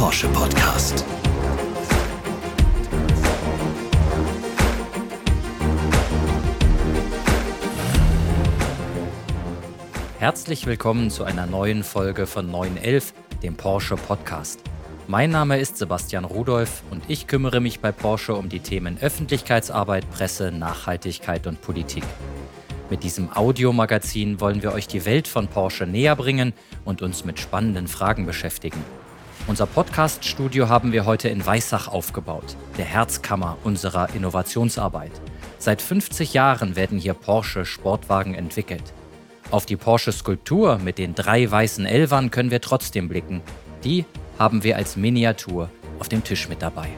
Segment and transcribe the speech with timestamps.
[0.00, 1.04] Porsche Podcast.
[10.18, 13.12] Herzlich willkommen zu einer neuen Folge von 911,
[13.42, 14.62] dem Porsche Podcast.
[15.06, 20.10] Mein Name ist Sebastian Rudolph und ich kümmere mich bei Porsche um die Themen Öffentlichkeitsarbeit,
[20.10, 22.04] Presse, Nachhaltigkeit und Politik.
[22.88, 26.54] Mit diesem Audiomagazin wollen wir euch die Welt von Porsche näher bringen
[26.86, 28.82] und uns mit spannenden Fragen beschäftigen.
[29.50, 35.10] Unser Podcast-Studio haben wir heute in Weissach aufgebaut, der Herzkammer unserer Innovationsarbeit.
[35.58, 38.94] Seit 50 Jahren werden hier Porsche Sportwagen entwickelt.
[39.50, 43.42] Auf die Porsche Skulptur mit den drei weißen Elvern können wir trotzdem blicken.
[43.82, 44.04] Die
[44.38, 46.88] haben wir als Miniatur auf dem Tisch mit dabei.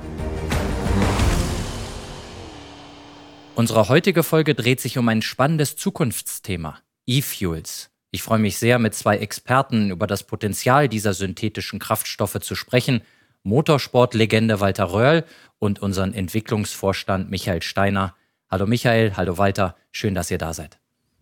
[3.54, 7.91] Unsere heutige Folge dreht sich um ein spannendes Zukunftsthema, E-Fuels.
[8.14, 13.00] Ich freue mich sehr, mit zwei Experten über das Potenzial dieser synthetischen Kraftstoffe zu sprechen.
[13.42, 15.24] Motorsportlegende Walter Röhrl
[15.58, 18.14] und unseren Entwicklungsvorstand Michael Steiner.
[18.50, 20.78] Hallo Michael, hallo Walter, schön, dass ihr da seid.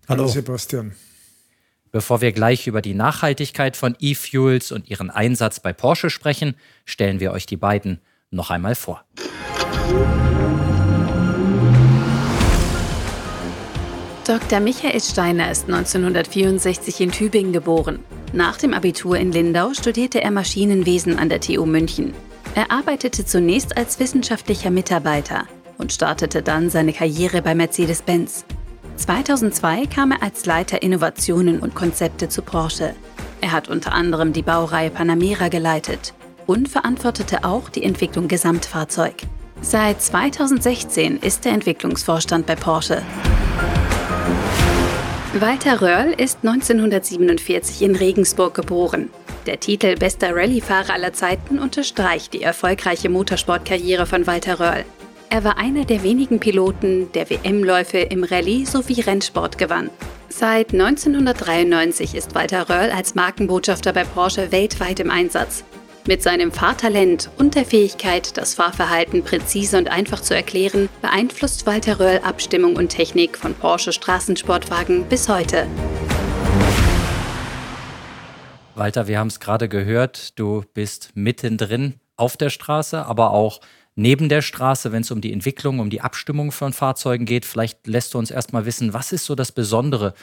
[0.08, 0.96] Hallo Sebastian.
[1.92, 7.20] Bevor wir gleich über die Nachhaltigkeit von E-Fuels und ihren Einsatz bei Porsche sprechen, stellen
[7.20, 8.00] wir euch die beiden
[8.32, 9.04] noch einmal vor.
[14.30, 14.60] Dr.
[14.60, 17.98] Michael Steiner ist 1964 in Tübingen geboren.
[18.32, 22.14] Nach dem Abitur in Lindau studierte er Maschinenwesen an der TU München.
[22.54, 28.44] Er arbeitete zunächst als wissenschaftlicher Mitarbeiter und startete dann seine Karriere bei Mercedes-Benz.
[28.98, 32.94] 2002 kam er als Leiter Innovationen und Konzepte zu Porsche.
[33.40, 36.14] Er hat unter anderem die Baureihe Panamera geleitet
[36.46, 39.16] und verantwortete auch die Entwicklung Gesamtfahrzeug.
[39.60, 43.02] Seit 2016 ist er Entwicklungsvorstand bei Porsche.
[45.38, 49.10] Walter Röhrl ist 1947 in Regensburg geboren.
[49.46, 54.84] Der Titel Bester Rallyefahrer aller Zeiten unterstreicht die erfolgreiche Motorsportkarriere von Walter Röhrl.
[55.30, 59.88] Er war einer der wenigen Piloten, der WM-Läufe im Rallye sowie Rennsport gewann.
[60.28, 65.64] Seit 1993 ist Walter Röhrl als Markenbotschafter bei Porsche weltweit im Einsatz.
[66.10, 72.00] Mit seinem Fahrtalent und der Fähigkeit, das Fahrverhalten präzise und einfach zu erklären, beeinflusst Walter
[72.00, 75.68] Röhrl Abstimmung und Technik von Porsche Straßensportwagen bis heute.
[78.74, 83.60] Walter, wir haben es gerade gehört, du bist mittendrin auf der Straße, aber auch
[83.94, 87.44] neben der Straße, wenn es um die Entwicklung, um die Abstimmung von Fahrzeugen geht.
[87.44, 90.14] Vielleicht lässt du uns erstmal wissen, was ist so das Besondere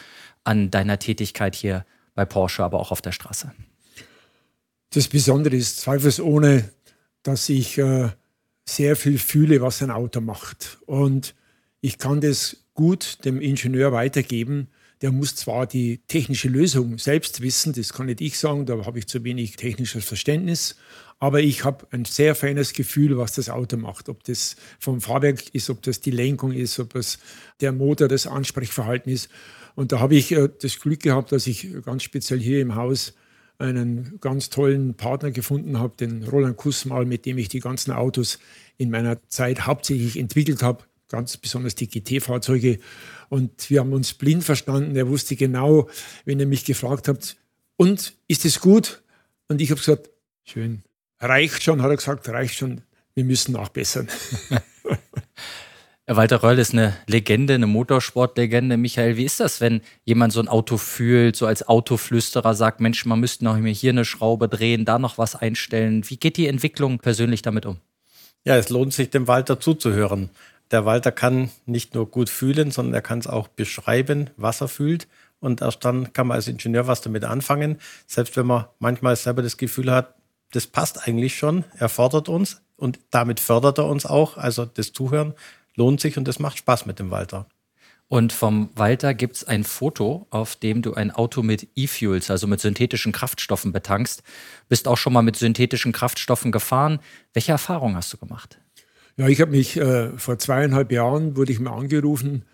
[0.43, 3.53] an deiner Tätigkeit hier bei Porsche, aber auch auf der Straße?
[4.91, 6.69] Das Besondere ist zweifelsohne,
[7.23, 8.09] dass ich äh,
[8.65, 10.77] sehr viel fühle, was ein Auto macht.
[10.85, 11.35] Und
[11.81, 14.67] ich kann das gut dem Ingenieur weitergeben.
[15.01, 18.99] Der muss zwar die technische Lösung selbst wissen, das kann nicht ich sagen, da habe
[18.99, 20.75] ich zu wenig technisches Verständnis,
[21.19, 24.09] aber ich habe ein sehr feines Gefühl, was das Auto macht.
[24.09, 27.19] Ob das vom Fahrwerk ist, ob das die Lenkung ist, ob das
[27.59, 29.29] der Motor, das Ansprechverhalten ist.
[29.75, 33.13] Und da habe ich äh, das Glück gehabt, dass ich ganz speziell hier im Haus
[33.59, 38.39] einen ganz tollen Partner gefunden habe, den Roland Kussmal, mit dem ich die ganzen Autos
[38.77, 42.79] in meiner Zeit hauptsächlich entwickelt habe, ganz besonders die GT-Fahrzeuge.
[43.29, 44.95] Und wir haben uns blind verstanden.
[44.95, 45.89] Er wusste genau,
[46.25, 47.35] wenn er mich gefragt hat,
[47.77, 49.03] und ist es gut?
[49.47, 50.09] Und ich habe gesagt,
[50.43, 50.83] schön,
[51.19, 52.81] reicht schon, hat er gesagt, reicht schon,
[53.13, 54.07] wir müssen nachbessern.
[56.15, 58.77] Walter Röll ist eine Legende, eine Motorsportlegende.
[58.77, 63.05] Michael, wie ist das, wenn jemand so ein Auto fühlt, so als Autoflüsterer sagt, Mensch,
[63.05, 66.09] man müsste noch hier eine Schraube drehen, da noch was einstellen.
[66.09, 67.77] Wie geht die Entwicklung persönlich damit um?
[68.45, 70.29] Ja, es lohnt sich, dem Walter zuzuhören.
[70.71, 74.69] Der Walter kann nicht nur gut fühlen, sondern er kann es auch beschreiben, was er
[74.69, 75.09] fühlt.
[75.41, 77.79] Und erst dann kann man als Ingenieur was damit anfangen.
[78.05, 80.15] Selbst wenn man manchmal selber das Gefühl hat,
[80.51, 84.37] das passt eigentlich schon, er fordert uns und damit fördert er uns auch.
[84.37, 85.33] Also das Zuhören
[85.77, 87.47] lohnt sich und es macht Spaß mit dem Walter.
[88.09, 92.47] Und vom Walter gibt es ein Foto, auf dem du ein Auto mit E-Fuels, also
[92.47, 94.23] mit synthetischen Kraftstoffen betankst.
[94.69, 96.99] Bist auch schon mal mit synthetischen Kraftstoffen gefahren.
[97.33, 98.59] Welche Erfahrungen hast du gemacht?
[99.17, 102.45] Ja, ich habe mich äh, vor zweieinhalb Jahren wurde ich mal angerufen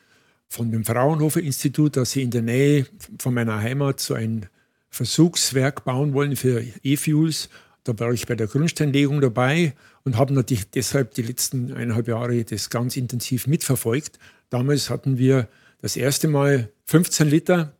[0.47, 2.87] von dem Fraunhofer Institut, dass sie in der Nähe
[3.19, 4.47] von meiner Heimat so ein
[4.89, 7.49] Versuchswerk bauen wollen für E-Fuels.
[7.83, 12.43] Da war ich bei der Grundsteinlegung dabei und habe natürlich deshalb die letzten eineinhalb Jahre
[12.45, 14.19] das ganz intensiv mitverfolgt.
[14.49, 15.49] Damals hatten wir
[15.81, 17.75] das erste Mal 15 Liter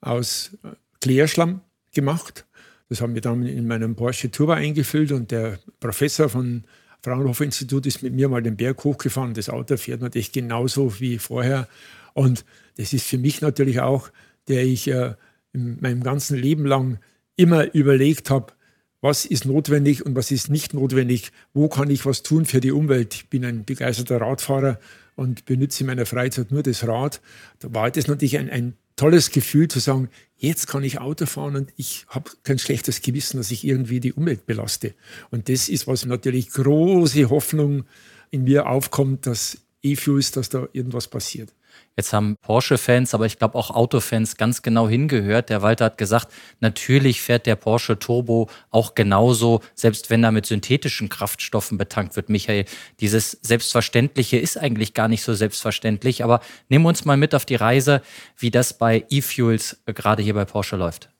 [0.00, 0.68] aus äh,
[1.00, 1.62] Klärschlamm
[1.92, 2.46] gemacht.
[2.88, 6.64] Das haben wir dann in meinem Porsche Turbo eingefüllt und der Professor von
[7.02, 9.34] Fraunhofer Institut ist mit mir mal den Berg hochgefahren.
[9.34, 11.68] Das Auto fährt natürlich genauso wie vorher.
[12.14, 12.44] Und
[12.76, 14.10] das ist für mich natürlich auch,
[14.48, 15.14] der ich äh,
[15.52, 16.98] in meinem ganzen Leben lang
[17.36, 18.52] immer überlegt habe,
[19.00, 22.72] was ist notwendig und was ist nicht notwendig, wo kann ich was tun für die
[22.72, 23.14] Umwelt.
[23.14, 24.78] Ich bin ein begeisterter Radfahrer
[25.16, 27.20] und benutze in meiner Freizeit nur das Rad.
[27.58, 31.56] Da war das natürlich ein, ein tolles Gefühl zu sagen, jetzt kann ich Auto fahren
[31.56, 34.94] und ich habe kein schlechtes Gewissen, dass ich irgendwie die Umwelt belaste.
[35.30, 37.84] Und das ist, was natürlich große Hoffnung
[38.30, 41.54] in mir aufkommt, dass E-Fuels, dass da irgendwas passiert.
[41.96, 45.50] Jetzt haben Porsche-Fans, aber ich glaube auch Autofans ganz genau hingehört.
[45.50, 46.28] Der Walter hat gesagt,
[46.60, 52.28] natürlich fährt der Porsche Turbo auch genauso, selbst wenn er mit synthetischen Kraftstoffen betankt wird.
[52.28, 52.64] Michael,
[53.00, 56.24] dieses Selbstverständliche ist eigentlich gar nicht so selbstverständlich.
[56.24, 58.02] Aber nehmen wir uns mal mit auf die Reise,
[58.38, 61.10] wie das bei E-Fuels gerade hier bei Porsche läuft.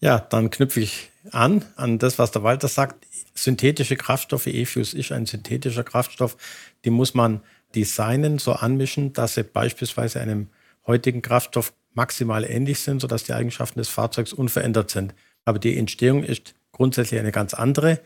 [0.00, 3.06] Ja, dann knüpfe ich an, an das, was der Walter sagt.
[3.34, 6.36] Synthetische Kraftstoffe, E-Fuels ist ein synthetischer Kraftstoff,
[6.84, 7.40] die muss man
[7.74, 10.48] designen, so anmischen, dass sie beispielsweise einem
[10.86, 15.14] heutigen Kraftstoff maximal ähnlich sind, sodass die Eigenschaften des Fahrzeugs unverändert sind.
[15.44, 18.00] Aber die Entstehung ist grundsätzlich eine ganz andere.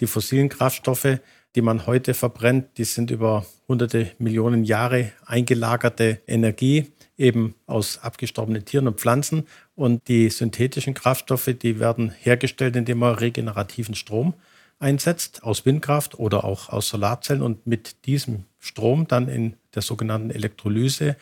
[0.00, 1.18] Die fossilen Kraftstoffe,
[1.54, 8.64] die man heute verbrennt, die sind über hunderte Millionen Jahre eingelagerte Energie, eben aus abgestorbenen
[8.64, 9.46] Tieren und Pflanzen.
[9.74, 14.34] Und die synthetischen Kraftstoffe, die werden hergestellt, indem man regenerativen Strom
[14.78, 20.30] einsetzt, aus Windkraft oder auch aus Solarzellen und mit diesem Strom dann in der sogenannten
[20.30, 21.16] Elektrolyse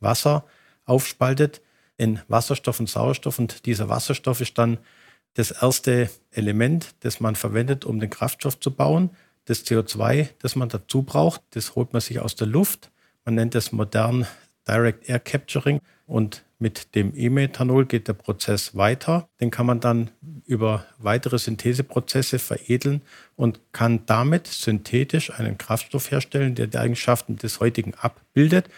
[0.00, 0.44] Wasser
[0.84, 1.60] aufspaltet
[1.96, 3.38] in Wasserstoff und Sauerstoff.
[3.38, 4.78] Und dieser Wasserstoff ist dann
[5.34, 9.10] das erste Element, das man verwendet, um den Kraftstoff zu bauen.
[9.44, 12.90] Das CO2, das man dazu braucht, das holt man sich aus der Luft.
[13.24, 14.26] Man nennt es modern
[14.68, 19.28] Direct Air Capturing und mit dem E-Methanol geht der Prozess weiter.
[19.40, 20.10] Den kann man dann
[20.46, 23.02] über weitere Syntheseprozesse veredeln
[23.34, 28.68] und kann damit synthetisch einen Kraftstoff herstellen, der die Eigenschaften des heutigen abbildet,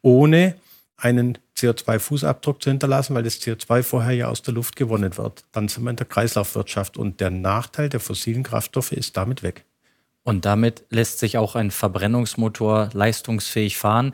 [0.00, 0.56] ohne
[0.96, 5.44] einen CO2-Fußabdruck zu hinterlassen, weil das CO2 vorher ja aus der Luft gewonnen wird.
[5.52, 9.64] Dann sind wir in der Kreislaufwirtschaft und der Nachteil der fossilen Kraftstoffe ist damit weg.
[10.22, 14.12] Und damit lässt sich auch ein Verbrennungsmotor leistungsfähig fahren.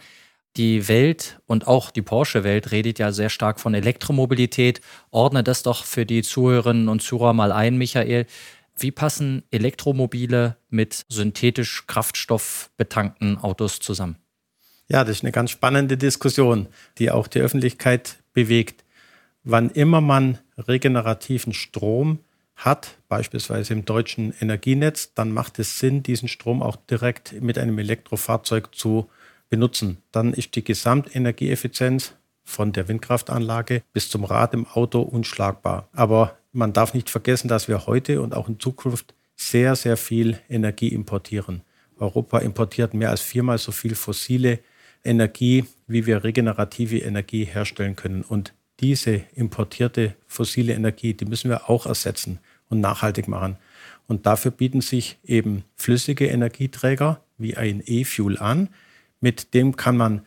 [0.56, 4.82] Die Welt und auch die Porsche-Welt redet ja sehr stark von Elektromobilität.
[5.10, 8.26] Ordne das doch für die Zuhörerinnen und Zuhörer mal ein, Michael.
[8.76, 14.16] Wie passen Elektromobile mit synthetisch kraftstoffbetankten Autos zusammen?
[14.88, 16.68] Ja, das ist eine ganz spannende Diskussion,
[16.98, 18.84] die auch die Öffentlichkeit bewegt.
[19.44, 22.18] Wann immer man regenerativen Strom
[22.56, 27.78] hat, beispielsweise im deutschen Energienetz, dann macht es Sinn, diesen Strom auch direkt mit einem
[27.78, 29.08] Elektrofahrzeug zu
[29.52, 35.90] benutzen, dann ist die Gesamtenergieeffizienz von der Windkraftanlage bis zum Rad im Auto unschlagbar.
[35.92, 40.38] Aber man darf nicht vergessen, dass wir heute und auch in Zukunft sehr, sehr viel
[40.48, 41.60] Energie importieren.
[41.98, 44.60] Europa importiert mehr als viermal so viel fossile
[45.04, 48.22] Energie, wie wir regenerative Energie herstellen können.
[48.22, 52.38] Und diese importierte fossile Energie, die müssen wir auch ersetzen
[52.70, 53.58] und nachhaltig machen.
[54.08, 58.70] Und dafür bieten sich eben flüssige Energieträger wie ein E-Fuel an,
[59.22, 60.22] mit dem kann man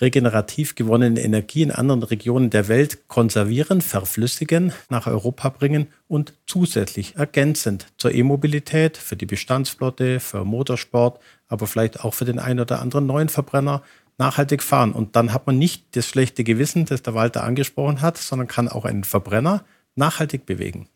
[0.00, 7.16] regenerativ gewonnene Energie in anderen Regionen der Welt konservieren, verflüssigen, nach Europa bringen und zusätzlich
[7.16, 12.80] ergänzend zur E-Mobilität für die Bestandsflotte, für Motorsport, aber vielleicht auch für den einen oder
[12.80, 13.82] anderen neuen Verbrenner
[14.16, 14.92] nachhaltig fahren.
[14.92, 18.68] Und dann hat man nicht das schlechte Gewissen, das der Walter angesprochen hat, sondern kann
[18.68, 19.64] auch einen Verbrenner
[19.96, 20.88] nachhaltig bewegen.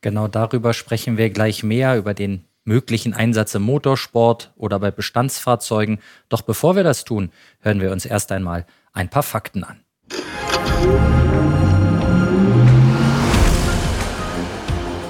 [0.00, 6.00] Genau darüber sprechen wir gleich mehr, über den möglichen Einsatz im Motorsport oder bei Bestandsfahrzeugen.
[6.28, 9.80] Doch bevor wir das tun, hören wir uns erst einmal ein paar Fakten an.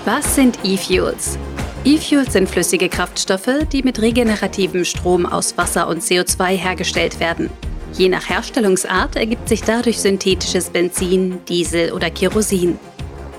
[0.04, 1.38] Was sind E-Fuels?
[1.85, 7.49] E-Fuels sind flüssige Kraftstoffe, die mit regenerativem Strom aus Wasser und CO2 hergestellt werden.
[7.95, 12.78] Je nach Herstellungsart ergibt sich dadurch synthetisches Benzin, Diesel oder Kerosin.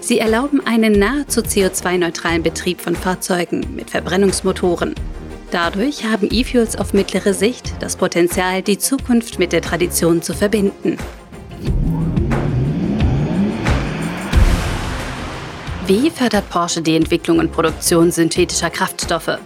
[0.02, 4.96] Sie erlauben einen nahezu CO2-neutralen Betrieb von Fahrzeugen mit Verbrennungsmotoren.
[5.52, 10.98] Dadurch haben E-Fuels auf mittlere Sicht das Potenzial, die Zukunft mit der Tradition zu verbinden.
[15.86, 19.38] Wie fördert Porsche die Entwicklung und Produktion synthetischer Kraftstoffe?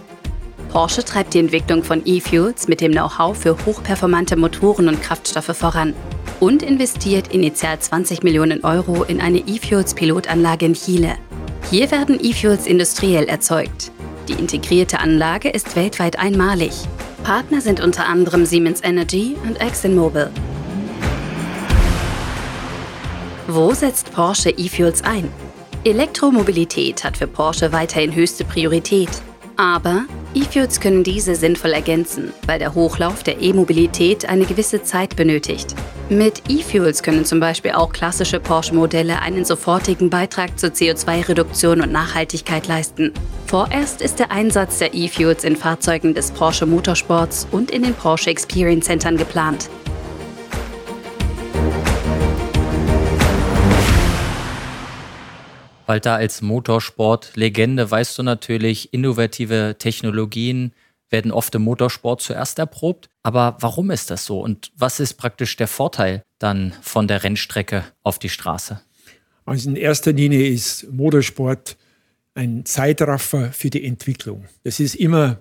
[0.70, 5.92] Porsche treibt die Entwicklung von E-Fuels mit dem Know-how für hochperformante Motoren und Kraftstoffe voran
[6.40, 11.16] und investiert initial 20 Millionen Euro in eine E-Fuels-Pilotanlage in Chile.
[11.70, 13.90] Hier werden E-Fuels industriell erzeugt.
[14.28, 16.72] Die integrierte Anlage ist weltweit einmalig.
[17.22, 20.30] Partner sind unter anderem Siemens Energy und ExxonMobil.
[23.48, 25.28] Wo setzt Porsche E-Fuels ein?
[25.84, 29.10] Elektromobilität hat für Porsche weiterhin höchste Priorität.
[29.56, 35.74] Aber E-Fuels können diese sinnvoll ergänzen, weil der Hochlauf der E-Mobilität eine gewisse Zeit benötigt.
[36.08, 42.68] Mit E-Fuels können zum Beispiel auch klassische Porsche-Modelle einen sofortigen Beitrag zur CO2-Reduktion und Nachhaltigkeit
[42.68, 43.12] leisten.
[43.46, 48.30] Vorerst ist der Einsatz der E-Fuels in Fahrzeugen des Porsche Motorsports und in den Porsche
[48.30, 49.68] Experience Centern geplant.
[55.86, 60.72] Walter, als Motorsport-Legende weißt du natürlich, innovative Technologien
[61.10, 63.08] werden oft im Motorsport zuerst erprobt.
[63.22, 67.84] Aber warum ist das so und was ist praktisch der Vorteil dann von der Rennstrecke
[68.02, 68.80] auf die Straße?
[69.44, 71.76] Also in erster Linie ist Motorsport
[72.34, 74.46] ein Zeitraffer für die Entwicklung.
[74.64, 75.40] Das ist immer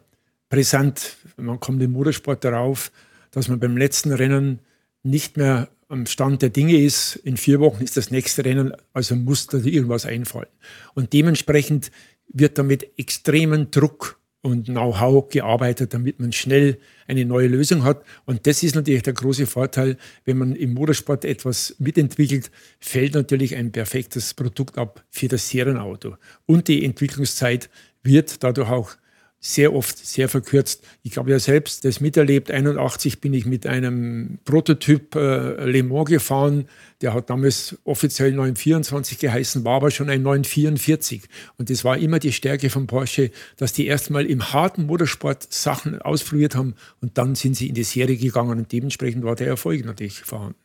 [0.49, 1.17] brisant.
[1.37, 2.91] Man kommt im Motorsport darauf,
[3.31, 4.59] dass man beim letzten Rennen
[5.03, 7.15] nicht mehr am Stand der Dinge ist.
[7.17, 10.47] In vier Wochen ist das nächste Rennen, also muss da irgendwas einfallen.
[10.93, 11.91] Und dementsprechend
[12.27, 18.03] wird damit extremen Druck und Know-how gearbeitet, damit man schnell eine neue Lösung hat.
[18.25, 23.55] Und das ist natürlich der große Vorteil, wenn man im Motorsport etwas mitentwickelt, fällt natürlich
[23.55, 26.17] ein perfektes Produkt ab für das Serienauto.
[26.45, 27.71] Und die Entwicklungszeit
[28.03, 28.91] wird dadurch auch
[29.39, 30.83] sehr oft sehr verkürzt.
[31.03, 32.49] Ich habe ja selbst das miterlebt.
[32.49, 36.67] 81 bin ich mit einem Prototyp äh, Le Mans gefahren.
[37.01, 41.23] Der hat damals offiziell 924 geheißen, war aber schon ein 944.
[41.57, 46.01] Und das war immer die Stärke von Porsche, dass die erstmal im harten Motorsport Sachen
[46.01, 49.85] ausprobiert haben und dann sind sie in die Serie gegangen und dementsprechend war der Erfolg
[49.85, 50.64] natürlich vorhanden.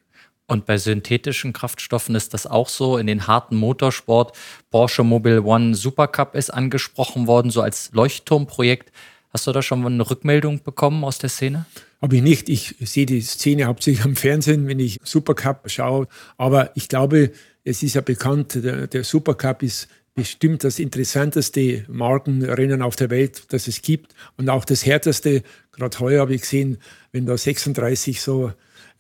[0.50, 2.98] Und bei synthetischen Kraftstoffen ist das auch so.
[2.98, 4.36] In den harten Motorsport,
[4.72, 8.90] Porsche Mobile One Supercup ist angesprochen worden, so als Leuchtturmprojekt.
[9.32, 11.66] Hast du da schon mal eine Rückmeldung bekommen aus der Szene?
[12.02, 12.48] Habe ich nicht.
[12.48, 16.08] Ich sehe die Szene hauptsächlich am Fernsehen, wenn ich Supercup schaue.
[16.36, 17.30] Aber ich glaube,
[17.62, 23.44] es ist ja bekannt, der, der Supercup ist bestimmt das interessanteste Markenrennen auf der Welt,
[23.52, 24.16] das es gibt.
[24.36, 25.44] Und auch das härteste.
[25.70, 26.78] Gerade heuer habe ich gesehen,
[27.12, 28.52] wenn da 36 so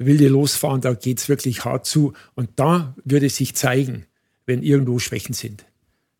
[0.06, 2.14] wilde losfahren, da geht es wirklich hart zu.
[2.34, 4.06] Und da würde es sich zeigen,
[4.46, 5.64] wenn irgendwo Schwächen sind.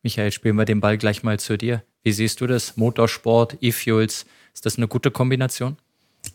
[0.03, 1.83] Michael, spielen wir den Ball gleich mal zu dir.
[2.03, 2.77] Wie siehst du das?
[2.77, 5.77] Motorsport, E-Fuels, ist das eine gute Kombination?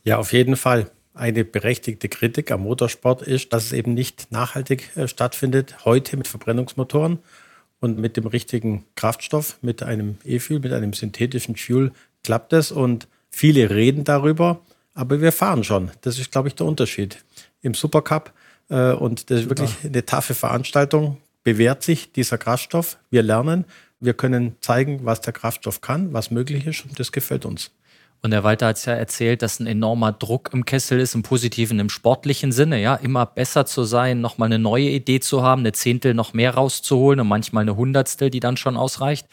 [0.04, 0.92] Ja, auf jeden Fall.
[1.14, 5.86] Eine berechtigte Kritik am Motorsport ist, dass es eben nicht nachhaltig äh, stattfindet.
[5.86, 7.20] Heute mit Verbrennungsmotoren
[7.80, 11.92] und mit dem richtigen Kraftstoff, mit einem E-Fuel, mit einem synthetischen Fuel
[12.24, 12.72] klappt es.
[12.72, 14.62] Und viele reden darüber,
[14.94, 15.92] aber wir fahren schon.
[16.02, 17.24] Das ist, glaube ich, der Unterschied.
[17.66, 18.32] Im Supercup,
[18.70, 22.98] äh, und das ist wirklich eine taffe Veranstaltung, bewährt sich dieser Kraftstoff.
[23.10, 23.66] Wir lernen,
[24.00, 27.72] wir können zeigen, was der Kraftstoff kann, was möglich ist und das gefällt uns.
[28.22, 31.24] Und der Walter hat es ja erzählt, dass ein enormer Druck im Kessel ist, im
[31.24, 35.62] positiven, im sportlichen Sinne, ja, immer besser zu sein, nochmal eine neue Idee zu haben,
[35.62, 39.28] eine Zehntel noch mehr rauszuholen und manchmal eine Hundertstel, die dann schon ausreicht.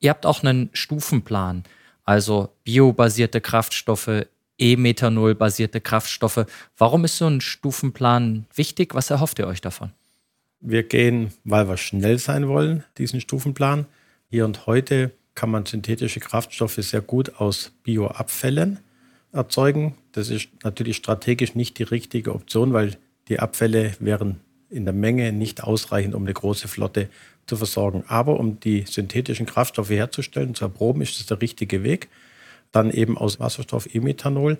[0.00, 1.64] Ihr habt auch einen Stufenplan,
[2.04, 4.26] also biobasierte Kraftstoffe,
[4.58, 6.46] E-Methanol-basierte Kraftstoffe.
[6.76, 8.94] Warum ist so ein Stufenplan wichtig?
[8.94, 9.92] Was erhofft ihr euch davon?
[10.60, 13.86] Wir gehen, weil wir schnell sein wollen, diesen Stufenplan.
[14.28, 18.80] Hier und heute kann man synthetische Kraftstoffe sehr gut aus Bioabfällen
[19.32, 19.94] erzeugen.
[20.12, 22.96] Das ist natürlich strategisch nicht die richtige Option, weil
[23.28, 27.08] die Abfälle wären in der Menge nicht ausreichend, um eine große Flotte
[27.46, 28.04] zu versorgen.
[28.08, 32.08] Aber um die synthetischen Kraftstoffe herzustellen, zu erproben, ist das der richtige Weg
[32.72, 34.58] dann eben aus Wasserstoff E-Methanol.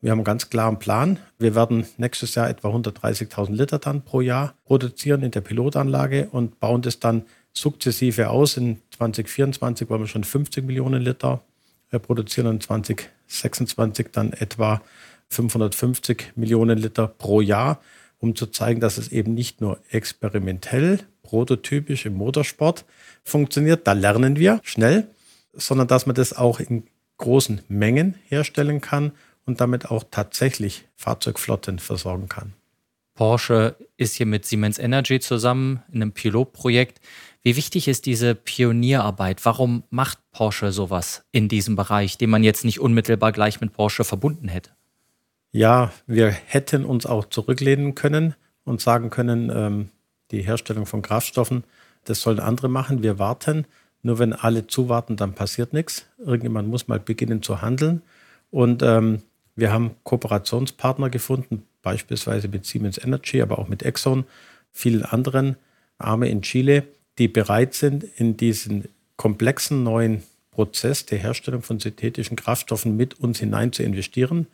[0.00, 1.18] Wir haben einen ganz klaren Plan.
[1.38, 6.60] Wir werden nächstes Jahr etwa 130.000 Liter dann pro Jahr produzieren in der Pilotanlage und
[6.60, 8.56] bauen das dann sukzessive aus.
[8.56, 11.42] In 2024 wollen wir schon 50 Millionen Liter
[11.90, 14.82] äh, produzieren und 2026 dann etwa
[15.28, 17.80] 550 Millionen Liter pro Jahr,
[18.18, 22.84] um zu zeigen, dass es eben nicht nur experimentell, prototypisch im Motorsport
[23.22, 25.08] funktioniert, da lernen wir schnell,
[25.52, 26.84] sondern dass man das auch in
[27.18, 29.12] großen Mengen herstellen kann
[29.46, 32.54] und damit auch tatsächlich Fahrzeugflotten versorgen kann.
[33.14, 37.00] Porsche ist hier mit Siemens Energy zusammen in einem Pilotprojekt.
[37.42, 39.44] Wie wichtig ist diese Pionierarbeit?
[39.44, 44.02] Warum macht Porsche sowas in diesem Bereich, den man jetzt nicht unmittelbar gleich mit Porsche
[44.02, 44.70] verbunden hätte?
[45.52, 49.90] Ja, wir hätten uns auch zurücklehnen können und sagen können, ähm,
[50.32, 51.62] die Herstellung von Kraftstoffen,
[52.04, 53.04] das sollen andere machen.
[53.04, 53.66] Wir warten.
[54.04, 56.06] Nur wenn alle zuwarten, dann passiert nichts.
[56.18, 58.02] Irgendjemand muss mal beginnen zu handeln.
[58.50, 59.22] Und ähm,
[59.56, 64.24] wir haben Kooperationspartner gefunden, beispielsweise mit Siemens Energy, aber auch mit Exxon,
[64.72, 65.56] vielen anderen
[65.96, 66.84] Arme in Chile,
[67.18, 73.38] die bereit sind, in diesen komplexen neuen Prozess der Herstellung von synthetischen Kraftstoffen mit uns
[73.38, 74.48] hinein zu investieren.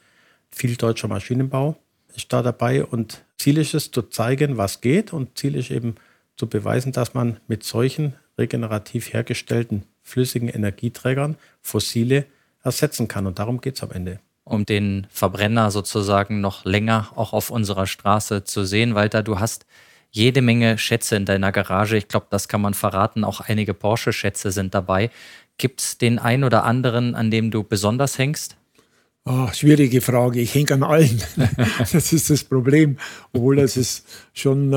[0.53, 1.77] Viel deutscher Maschinenbau
[2.15, 5.97] ist da dabei und Ziel ist es zu zeigen, was geht und Ziel ist eben
[6.37, 12.27] zu beweisen, dass man mit solchen regenerativ hergestellten flüssigen Energieträgern fossile
[12.65, 13.27] ersetzen kann.
[13.27, 14.19] Und darum geht es am Ende.
[14.45, 18.97] um den Verbrenner sozusagen noch länger auch auf unserer Straße zu sehen.
[18.97, 19.65] Walter, du hast
[20.11, 21.97] jede Menge Schätze in deiner Garage.
[21.97, 23.23] Ich glaube, das kann man verraten.
[23.23, 25.11] Auch einige Porsche-Schätze sind dabei.
[25.57, 28.57] Gibt es den einen oder anderen, an dem du besonders hängst?
[29.25, 30.41] Ah, schwierige Frage.
[30.41, 31.23] Ich hänge an allen.
[31.79, 32.97] das ist das Problem.
[33.33, 34.77] Obwohl das ist schon äh,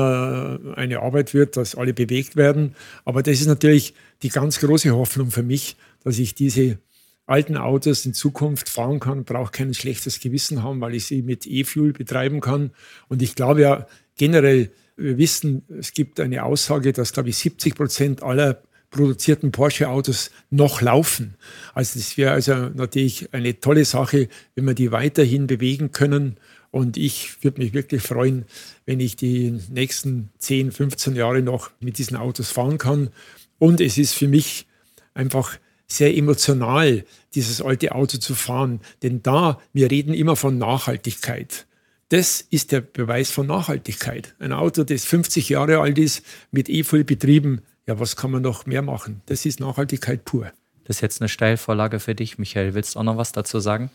[0.76, 2.76] eine Arbeit wird, dass alle bewegt werden.
[3.06, 6.78] Aber das ist natürlich die ganz große Hoffnung für mich, dass ich diese
[7.26, 11.46] alten Autos in Zukunft fahren kann, brauche kein schlechtes Gewissen haben, weil ich sie mit
[11.46, 12.72] E-Fuel betreiben kann.
[13.08, 13.86] Und ich glaube ja
[14.16, 18.62] generell, wir wissen, es gibt eine Aussage, dass, glaube ich, 70 Prozent aller
[18.94, 21.34] produzierten Porsche-Autos noch laufen.
[21.74, 26.36] Also das wäre also natürlich eine tolle Sache, wenn wir die weiterhin bewegen können.
[26.70, 28.44] Und ich würde mich wirklich freuen,
[28.86, 33.10] wenn ich die nächsten 10, 15 Jahre noch mit diesen Autos fahren kann.
[33.58, 34.66] Und es ist für mich
[35.12, 38.80] einfach sehr emotional, dieses alte Auto zu fahren.
[39.02, 41.66] Denn da, wir reden immer von Nachhaltigkeit.
[42.14, 44.36] Das ist der Beweis von Nachhaltigkeit.
[44.38, 48.66] Ein Auto, das 50 Jahre alt ist, mit E-Fuel betrieben, ja, was kann man noch
[48.66, 49.20] mehr machen?
[49.26, 50.52] Das ist Nachhaltigkeit pur.
[50.84, 52.74] Das ist jetzt eine Steilvorlage für dich, Michael.
[52.74, 53.90] Willst du auch noch was dazu sagen?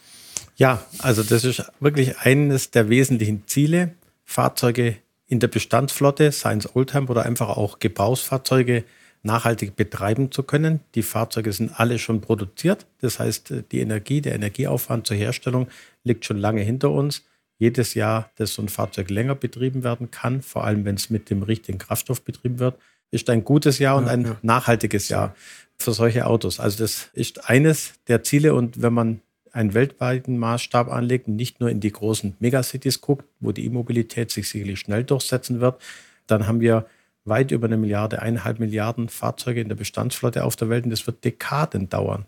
[0.58, 3.94] Ja, also das ist wirklich eines der wesentlichen Ziele,
[4.26, 4.98] Fahrzeuge
[5.28, 8.84] in der Bestandsflotte, seien es Oldtimer oder einfach auch Gebrauchsfahrzeuge,
[9.24, 10.82] nachhaltig betreiben zu können.
[10.94, 12.86] Die Fahrzeuge sind alle schon produziert.
[13.00, 15.70] Das heißt, die Energie, der Energieaufwand zur Herstellung
[16.04, 17.24] liegt schon lange hinter uns.
[17.60, 21.30] Jedes Jahr, dass so ein Fahrzeug länger betrieben werden kann, vor allem wenn es mit
[21.30, 22.80] dem richtigen Kraftstoff betrieben wird,
[23.12, 24.38] ist ein gutes Jahr und ein ja.
[24.42, 25.36] nachhaltiges Jahr
[25.78, 26.60] für solche Autos.
[26.60, 31.60] Also das ist eines der Ziele und wenn man einen weltweiten Maßstab anlegt und nicht
[31.60, 35.82] nur in die großen Megacities guckt, wo die E-Mobilität sich sicherlich schnell durchsetzen wird,
[36.28, 36.86] dann haben wir
[37.26, 41.08] weit über eine Milliarde, eineinhalb Milliarden Fahrzeuge in der Bestandsflotte auf der Welt und das
[41.08, 42.26] wird Dekaden dauern,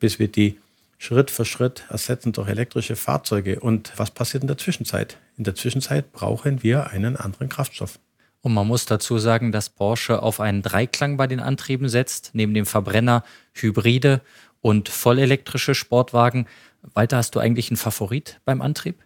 [0.00, 0.58] bis wir die
[0.98, 3.60] Schritt für Schritt ersetzen durch elektrische Fahrzeuge.
[3.60, 5.18] Und was passiert in der Zwischenzeit?
[5.36, 7.98] In der Zwischenzeit brauchen wir einen anderen Kraftstoff.
[8.40, 12.54] Und man muss dazu sagen, dass Porsche auf einen Dreiklang bei den Antrieben setzt, neben
[12.54, 14.20] dem Verbrenner, Hybride
[14.60, 16.46] und vollelektrische Sportwagen.
[16.94, 18.96] Walter, hast du eigentlich einen Favorit beim Antrieb?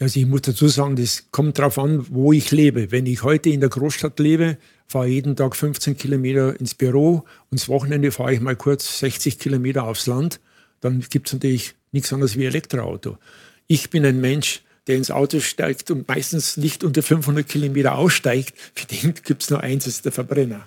[0.00, 2.90] Also ich muss dazu sagen, das kommt darauf an, wo ich lebe.
[2.90, 7.24] Wenn ich heute in der Großstadt lebe, fahre ich jeden Tag 15 Kilometer ins Büro
[7.50, 10.40] und das Wochenende fahre ich mal kurz 60 Kilometer aufs Land.
[10.80, 13.18] Dann gibt es natürlich nichts anderes wie Elektroauto.
[13.66, 18.54] Ich bin ein Mensch, der ins Auto steigt und meistens nicht unter 500 Kilometer aussteigt,
[18.74, 20.66] für den gibt es nur eins, das ist der Verbrenner.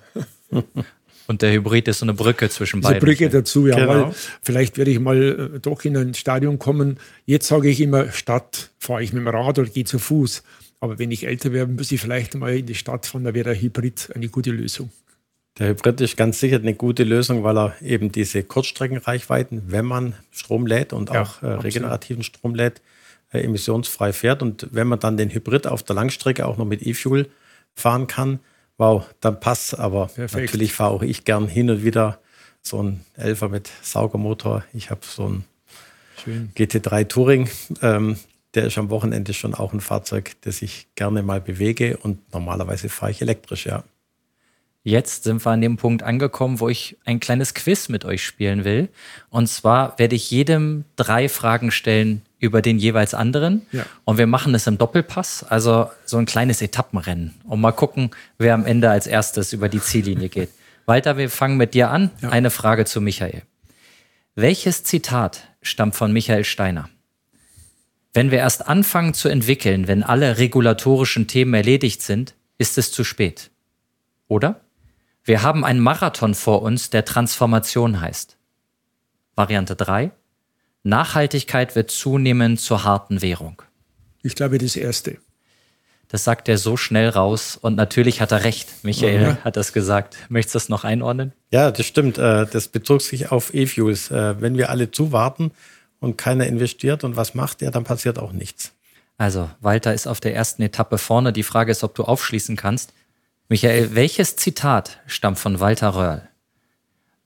[1.27, 2.95] Und der Hybrid ist so eine Brücke zwischen beiden.
[2.95, 3.75] Eine Brücke dazu, ja.
[3.75, 4.07] Genau.
[4.07, 6.97] Weil vielleicht werde ich mal äh, doch in ein Stadion kommen.
[7.27, 10.41] Jetzt sage ich immer, Stadt fahre ich mit dem Rad oder gehe zu Fuß.
[10.79, 13.53] Aber wenn ich älter werde, muss ich vielleicht mal in die Stadt fahren, da wäre
[13.53, 14.89] der Hybrid eine gute Lösung.
[15.59, 20.15] Der Hybrid ist ganz sicher eine gute Lösung, weil er eben diese Kurzstreckenreichweiten, wenn man
[20.31, 22.81] Strom lädt und ja, auch äh, regenerativen Strom lädt,
[23.33, 24.41] äh, emissionsfrei fährt.
[24.41, 27.29] Und wenn man dann den Hybrid auf der Langstrecke auch noch mit E-Fuel
[27.75, 28.39] fahren kann,
[28.77, 29.77] wow, dann passt.
[29.77, 30.45] Aber Perfekt.
[30.45, 32.19] natürlich fahre auch ich gern hin und wieder
[32.61, 34.63] so ein Elfer mit Saugermotor.
[34.73, 35.43] Ich habe so ein
[36.23, 36.51] Schön.
[36.55, 37.49] GT3 Touring.
[37.81, 38.15] Ähm,
[38.55, 42.89] der ist am Wochenende schon auch ein Fahrzeug, das ich gerne mal bewege und normalerweise
[42.89, 43.83] fahre ich elektrisch, ja.
[44.89, 48.63] Jetzt sind wir an dem Punkt angekommen, wo ich ein kleines Quiz mit euch spielen
[48.63, 48.89] will.
[49.29, 53.67] Und zwar werde ich jedem drei Fragen stellen über den jeweils anderen.
[53.71, 53.85] Ja.
[54.03, 57.35] Und wir machen es im Doppelpass, also so ein kleines Etappenrennen.
[57.43, 60.49] Und mal gucken, wer am Ende als erstes über die Ziellinie geht.
[60.87, 62.09] Walter, wir fangen mit dir an.
[62.21, 62.29] Ja.
[62.29, 63.43] Eine Frage zu Michael.
[64.33, 66.89] Welches Zitat stammt von Michael Steiner?
[68.11, 73.03] Wenn wir erst anfangen zu entwickeln, wenn alle regulatorischen Themen erledigt sind, ist es zu
[73.03, 73.51] spät.
[74.27, 74.61] Oder?
[75.23, 78.37] Wir haben einen Marathon vor uns, der Transformation heißt.
[79.35, 80.11] Variante 3.
[80.83, 83.61] Nachhaltigkeit wird zunehmend zur harten Währung.
[84.23, 85.17] Ich glaube, das erste.
[86.07, 88.83] Das sagt er so schnell raus und natürlich hat er recht.
[88.83, 89.37] Michael ja.
[89.43, 90.17] hat das gesagt.
[90.29, 91.33] Möchtest du das noch einordnen?
[91.51, 92.17] Ja, das stimmt.
[92.17, 94.09] Äh, das bezog sich auf E-Fuels.
[94.09, 95.51] Äh, wenn wir alle zuwarten
[95.99, 98.73] und keiner investiert und was macht, ja, dann passiert auch nichts.
[99.19, 101.31] Also, Walter ist auf der ersten Etappe vorne.
[101.31, 102.93] Die Frage ist, ob du aufschließen kannst.
[103.51, 106.29] Michael, welches Zitat stammt von Walter Röhrl?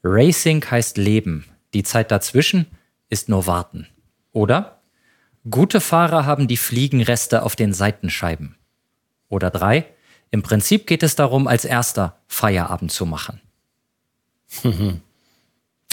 [0.05, 1.43] Racing heißt Leben.
[1.73, 2.65] Die Zeit dazwischen
[3.09, 3.89] ist nur Warten.
[4.31, 4.81] Oder?
[5.49, 8.55] Gute Fahrer haben die Fliegenreste auf den Seitenscheiben.
[9.27, 9.85] Oder drei?
[10.31, 13.41] Im Prinzip geht es darum, als erster Feierabend zu machen.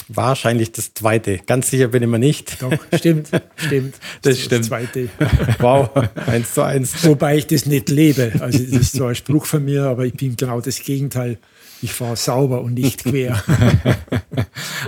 [0.08, 1.38] Wahrscheinlich das zweite.
[1.38, 2.60] Ganz sicher bin ich mir nicht.
[2.62, 3.94] Doch, stimmt, stimmt.
[4.22, 4.60] Das, das stimmt.
[4.60, 5.08] Das zweite.
[5.58, 5.90] Wow,
[6.26, 7.04] eins zu eins.
[7.04, 8.32] Wobei ich das nicht lebe.
[8.40, 11.38] Also das ist zwar ein Spruch von mir, aber ich bin genau das Gegenteil.
[11.82, 13.42] Ich fahre sauber und nicht quer.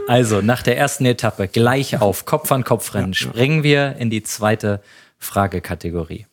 [0.09, 4.22] Also nach der ersten Etappe gleich auf Kopf an Kopf rennen, springen wir in die
[4.22, 4.83] zweite
[5.18, 6.27] Fragekategorie.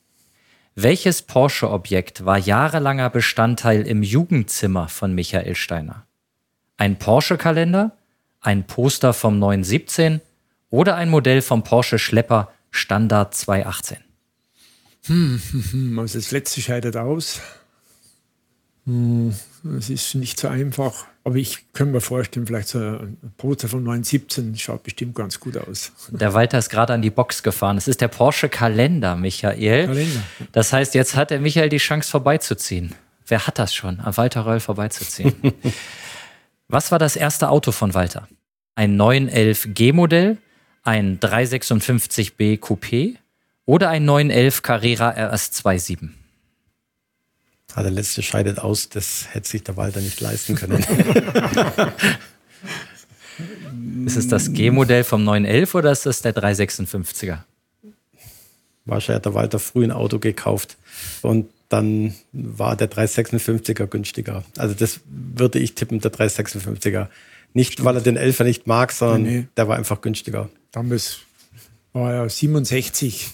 [0.76, 6.08] Welches Porsche-Objekt war jahrelanger Bestandteil im Jugendzimmer von Michael Steiner?
[6.78, 7.92] Ein Porsche-Kalender,
[8.42, 10.22] ein Poster vom 917
[10.70, 13.98] oder ein Modell vom Porsche Schlepper Standard 218?
[15.06, 17.42] Hm, also das letzte scheidet aus.
[18.86, 19.34] Hm,
[19.78, 23.84] es ist nicht so einfach, aber ich könnte mir vorstellen, vielleicht so ein Poster von
[23.84, 25.92] 917 schaut bestimmt ganz gut aus.
[26.10, 27.78] Der Walter ist gerade an die Box gefahren.
[27.78, 29.88] Es ist der Porsche Kalender, Michael.
[29.88, 30.22] Kalender.
[30.54, 32.96] Das heißt, jetzt hat der Michael die Chance vorbeizuziehen.
[33.28, 35.36] Wer hat das schon, an Walter Röll vorbeizuziehen?
[36.72, 38.28] Was war das erste Auto von Walter?
[38.76, 40.38] Ein 911 G-Modell,
[40.84, 43.16] ein 356B Coupé
[43.66, 46.10] oder ein 911 Carrera RS27?
[47.74, 50.84] Ah, der letzte scheidet aus, das hätte sich der Walter nicht leisten können.
[54.06, 57.40] ist es das G-Modell vom 911 oder ist das der 356er?
[58.86, 60.78] Wahrscheinlich hat der Walter früh ein Auto gekauft
[61.24, 64.44] und dann war der 356er günstiger.
[64.58, 67.08] Also das würde ich tippen, der 356er.
[67.54, 69.48] Nicht, weil er den 11er nicht mag, sondern nee, nee.
[69.58, 70.50] der war einfach günstiger.
[70.72, 71.20] Damals
[71.94, 73.32] war er 67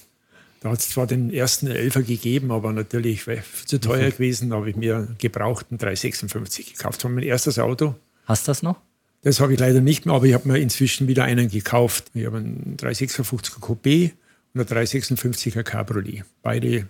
[0.65, 3.25] da hat es zwar den ersten Elfer gegeben, aber natürlich
[3.67, 4.11] zu teuer mhm.
[4.13, 4.49] gewesen.
[4.49, 6.97] Da habe ich mir einen gebrauchten 356 gekauft.
[6.97, 7.93] Das war mein erstes Auto.
[8.25, 8.81] Hast du das noch?
[9.21, 12.05] Das habe ich leider nicht mehr, aber ich habe mir inzwischen wieder einen gekauft.
[12.15, 14.13] Ich habe einen 356er Coupé
[14.55, 16.23] und einen 356er Cabriolet.
[16.41, 16.87] Beide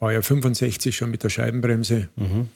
[0.00, 2.08] war ja 65 schon mit der Scheibenbremse.
[2.16, 2.48] Mhm.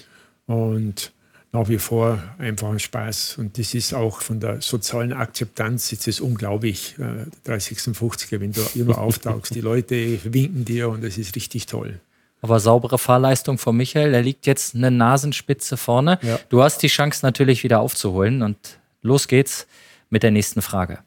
[0.46, 1.12] Und
[1.52, 3.38] nach wie vor einfach ein Spaß.
[3.38, 8.60] Und das ist auch von der sozialen Akzeptanz, ist es unglaublich, äh, 356er, wenn du
[8.74, 9.54] immer auftauchst.
[9.54, 12.00] Die Leute winken dir und es ist richtig toll.
[12.42, 16.18] Aber saubere Fahrleistung von Michael, der liegt jetzt eine Nasenspitze vorne.
[16.22, 16.40] Ja.
[16.48, 19.66] Du hast die Chance natürlich wieder aufzuholen und los geht's
[20.10, 20.98] mit der nächsten Frage.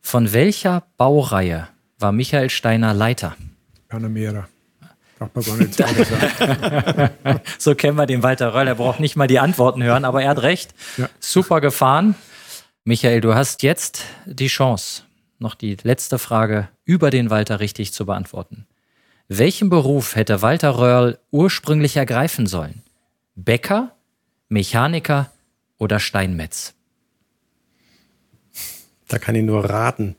[0.00, 3.36] Von welcher Baureihe war Michael Steiner Leiter?
[3.88, 4.48] Panamera.
[5.20, 7.10] Braucht man gar nicht sagen.
[7.58, 8.66] so kennen wir den Walter Röll.
[8.68, 10.74] Er braucht nicht mal die Antworten hören, aber er hat recht.
[10.96, 11.10] Ja.
[11.20, 12.14] Super gefahren.
[12.84, 15.02] Michael, du hast jetzt die Chance,
[15.38, 18.66] noch die letzte Frage über den Walter richtig zu beantworten.
[19.28, 22.82] Welchen Beruf hätte Walter Röhrl ursprünglich ergreifen sollen?
[23.34, 23.92] Bäcker,
[24.48, 25.30] Mechaniker
[25.76, 26.72] oder Steinmetz?
[29.06, 30.16] Da kann ich nur raten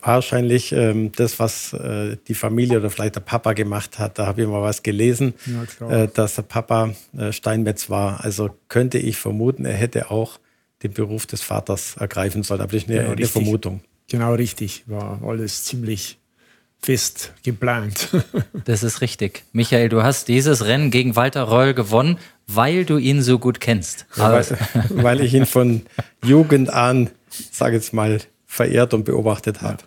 [0.00, 4.18] wahrscheinlich ähm, das, was äh, die Familie oder vielleicht der Papa gemacht hat.
[4.18, 5.34] Da habe ich mal was gelesen,
[5.80, 8.24] ja, äh, dass der Papa äh, Steinmetz war.
[8.24, 10.38] Also könnte ich vermuten, er hätte auch
[10.82, 12.60] den Beruf des Vaters ergreifen sollen.
[12.60, 13.80] Aber das ist eine, genau, eine Vermutung.
[14.08, 14.84] Genau richtig.
[14.86, 16.18] War alles ziemlich
[16.80, 18.08] fest geplant.
[18.64, 19.44] das ist richtig.
[19.52, 24.06] Michael, du hast dieses Rennen gegen Walter Reul gewonnen, weil du ihn so gut kennst.
[24.16, 24.46] Ja, weil,
[24.90, 25.82] weil ich ihn von
[26.24, 27.10] Jugend an,
[27.50, 28.20] sage jetzt mal,
[28.58, 29.78] verehrt und beobachtet habe.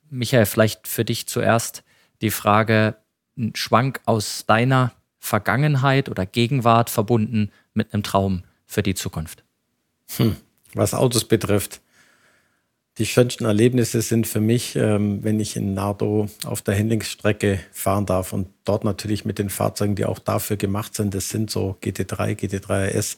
[0.10, 1.84] Michael, vielleicht für dich zuerst
[2.22, 2.96] die Frage,
[3.38, 9.44] ein Schwank aus deiner Vergangenheit oder Gegenwart verbunden mit einem Traum für die Zukunft.
[10.18, 10.36] Hm.
[10.74, 11.82] was Autos betrifft.
[12.98, 18.06] Die schönsten Erlebnisse sind für mich, ähm, wenn ich in Nardo auf der Handlingsstrecke fahren
[18.06, 21.14] darf und dort natürlich mit den Fahrzeugen, die auch dafür gemacht sind.
[21.14, 23.18] Das sind so GT3, GT3 RS.